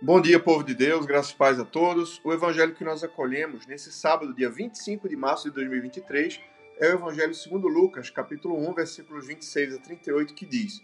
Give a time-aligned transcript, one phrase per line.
[0.00, 2.20] Bom dia, povo de Deus, graças e paz a todos.
[2.22, 6.40] O evangelho que nós acolhemos nesse sábado, dia 25 de março de 2023,
[6.78, 10.80] é o evangelho segundo Lucas, capítulo 1, versículos 26 a 38, que diz: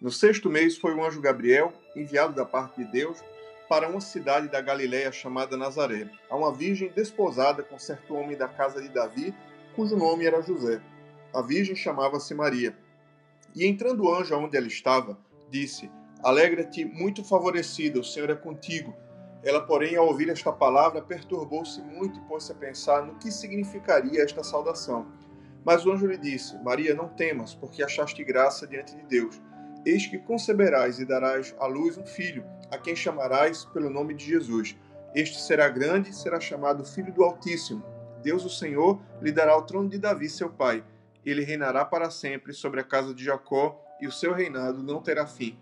[0.00, 3.22] No sexto mês foi o anjo Gabriel, enviado da parte de Deus,
[3.68, 8.48] para uma cidade da Galiléia chamada Nazaré, a uma virgem desposada com certo homem da
[8.48, 9.32] casa de Davi,
[9.76, 10.82] cujo nome era José.
[11.32, 12.76] A virgem chamava-se Maria.
[13.54, 15.16] E entrando o anjo aonde ela estava,
[15.52, 15.88] disse:
[16.26, 18.92] Alegra-te, muito favorecida, o Senhor é contigo.
[19.44, 24.24] Ela, porém, ao ouvir esta palavra, perturbou-se muito e pôs-se a pensar no que significaria
[24.24, 25.06] esta saudação.
[25.64, 29.40] Mas o anjo lhe disse: Maria, não temas, porque achaste graça diante de Deus.
[29.84, 34.24] Eis que conceberás e darás à luz um filho, a quem chamarás pelo nome de
[34.24, 34.76] Jesus.
[35.14, 37.84] Este será grande e será chamado Filho do Altíssimo.
[38.20, 40.82] Deus, o Senhor, lhe dará o trono de Davi, seu pai.
[41.24, 45.24] Ele reinará para sempre sobre a casa de Jacó, e o seu reinado não terá
[45.24, 45.56] fim.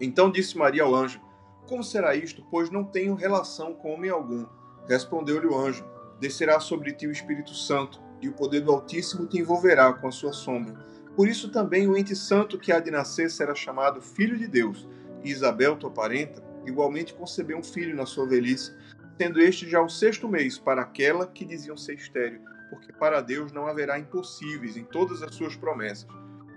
[0.00, 1.20] Então disse Maria ao anjo:
[1.66, 4.46] Como será isto, pois não tenho relação com homem algum?
[4.88, 5.84] Respondeu-lhe o anjo:
[6.20, 10.12] Descerá sobre ti o Espírito Santo, e o poder do Altíssimo te envolverá com a
[10.12, 10.74] sua sombra.
[11.14, 14.88] Por isso também o ente santo que há de nascer será chamado Filho de Deus.
[15.24, 18.72] E Isabel, tua parenta, igualmente concebeu um filho na sua velhice,
[19.20, 23.50] sendo este já o sexto mês para aquela que diziam ser estéreo, porque para Deus
[23.50, 26.06] não haverá impossíveis em todas as suas promessas.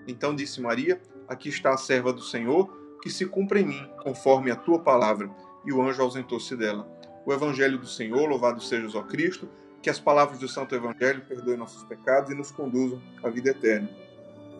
[0.08, 4.52] Então disse Maria: Aqui está a serva do Senhor que se cumpra em mim, conforme
[4.52, 5.30] a tua palavra.
[5.66, 6.88] E o anjo ausentou-se dela.
[7.26, 9.48] O Evangelho do Senhor, louvado seja o Cristo,
[9.82, 13.90] que as palavras do Santo Evangelho perdoem nossos pecados e nos conduzam à vida eterna.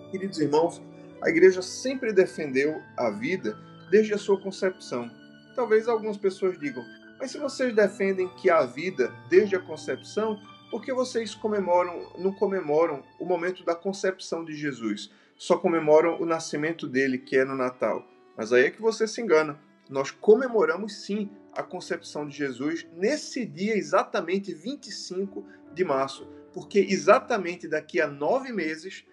[0.10, 0.82] Queridos irmãos,
[1.22, 3.58] a igreja sempre defendeu a vida
[3.90, 5.10] desde a sua concepção.
[5.56, 6.84] Talvez algumas pessoas digam,
[7.20, 10.40] mas se vocês defendem que há vida desde a concepção,
[10.72, 15.12] por que vocês comemoram, não comemoram o momento da concepção de Jesus?
[15.38, 18.04] Só comemoram o nascimento dele, que é no Natal.
[18.42, 19.60] Mas aí é que você se engana.
[19.88, 27.68] Nós comemoramos sim a concepção de Jesus nesse dia, exatamente 25 de março, porque exatamente
[27.68, 29.06] daqui a nove meses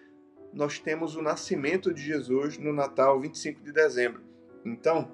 [0.51, 4.23] nós temos o nascimento de Jesus no Natal, 25 de dezembro.
[4.65, 5.11] Então,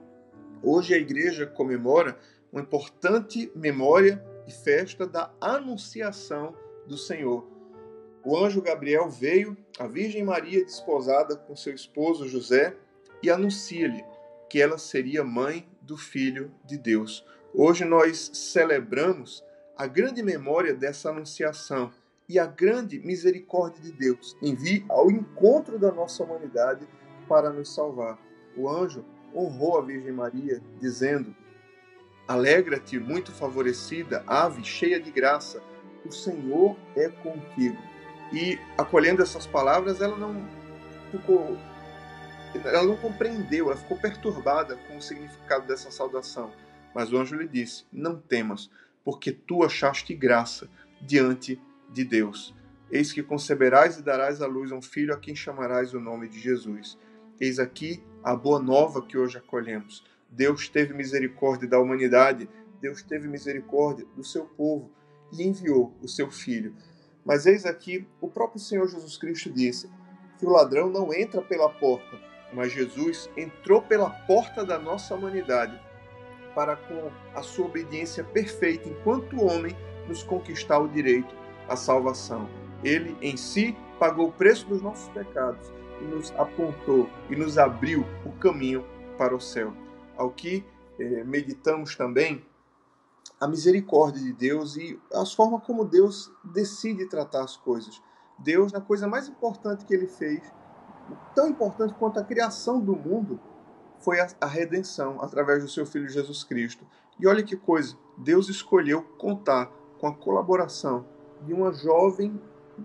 [0.64, 2.18] hoje a igreja comemora
[2.54, 6.56] uma importante memória e festa da anunciação
[6.88, 7.46] do Senhor.
[8.24, 12.78] O anjo Gabriel veio, a Virgem Maria desposada com seu esposo José,
[13.22, 14.04] e anuncia-lhe
[14.50, 17.26] que ela seria mãe do Filho de Deus.
[17.54, 19.44] Hoje nós celebramos
[19.78, 21.92] a grande memória dessa anunciação
[22.28, 26.88] e a grande misericórdia de Deus em vir ao encontro da nossa humanidade
[27.28, 28.18] para nos salvar.
[28.56, 29.06] O anjo
[29.36, 31.36] honrou a Virgem Maria, dizendo:
[32.28, 35.62] Alegra-te, muito favorecida, ave cheia de graça,
[36.06, 37.78] o Senhor é contigo.
[38.34, 40.48] E acolhendo essas palavras, ela não
[41.12, 41.58] ficou
[42.64, 46.52] ela não compreendeu, ela ficou perturbada com o significado dessa saudação.
[46.94, 48.70] Mas o anjo lhe disse: Não temas,
[49.04, 50.70] porque tu achaste graça
[51.02, 51.62] diante
[51.92, 52.54] de Deus.
[52.92, 56.40] Eis que conceberás e darás à luz um filho a quem chamarás o nome de
[56.40, 56.98] Jesus.
[57.40, 60.04] Eis aqui a boa nova que hoje acolhemos.
[60.30, 62.50] Deus teve misericórdia da humanidade,
[62.80, 64.92] Deus teve misericórdia do seu povo
[65.32, 66.76] e enviou o seu filho.
[67.26, 69.90] Mas eis aqui o próprio Senhor Jesus Cristo disse
[70.38, 72.20] que o ladrão não entra pela porta,
[72.54, 75.80] mas Jesus entrou pela porta da nossa humanidade
[76.54, 79.76] para, com a sua obediência perfeita enquanto homem,
[80.08, 81.36] nos conquistar o direito
[81.68, 82.48] à salvação.
[82.84, 88.06] Ele em si pagou o preço dos nossos pecados e nos apontou e nos abriu
[88.26, 88.86] o caminho
[89.18, 89.74] para o céu.
[90.16, 90.64] Ao que
[91.00, 92.46] eh, meditamos também
[93.40, 98.02] a misericórdia de Deus e as formas como Deus decide tratar as coisas.
[98.38, 100.42] Deus, na coisa mais importante que ele fez,
[101.34, 103.40] tão importante quanto a criação do mundo
[104.00, 106.86] foi a, redenção através do seu Filho Jesus Cristo.
[107.20, 111.06] E olha que coisa, Deus escolheu contar com a colaboração
[111.42, 112.40] de uma jovem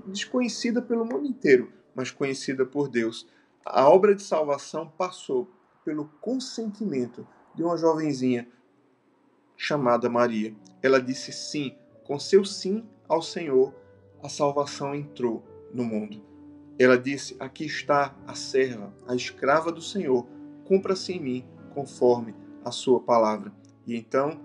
[0.06, 3.26] desconhecida pelo mundo inteiro, mas conhecida por Deus.
[3.64, 5.50] A obra de salvação passou
[5.84, 8.48] pelo consentimento de uma jovenzinha
[9.56, 10.54] chamada Maria.
[10.83, 13.74] Ela disse sim, com seu sim ao Senhor,
[14.22, 15.44] a salvação entrou
[15.74, 16.29] no mundo.
[16.80, 20.27] Ela disse: Aqui está a serva, a escrava do Senhor,
[20.65, 21.44] cumpra-se em mim
[21.74, 22.34] conforme
[22.65, 23.53] a sua palavra.
[23.86, 24.41] E então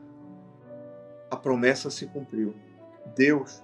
[1.31, 2.53] a promessa se cumpriu.
[3.15, 3.63] Deus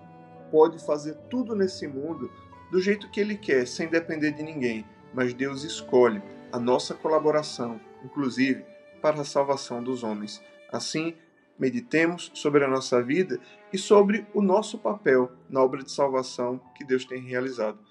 [0.50, 2.32] pode fazer tudo nesse mundo
[2.72, 7.78] do jeito que Ele quer, sem depender de ninguém, mas Deus escolhe a nossa colaboração,
[8.06, 8.64] inclusive
[9.02, 10.42] para a salvação dos homens.
[10.72, 11.14] Assim,
[11.60, 13.38] meditemos sobre a nossa vida
[13.74, 17.91] e sobre o nosso papel na obra de salvação que Deus tem realizado.